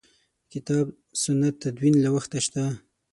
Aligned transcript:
کتاب 0.51 0.85
سنت 1.23 1.55
تدوین 1.63 1.95
له 2.03 2.09
وخته 2.15 2.37
شته. 2.45 2.63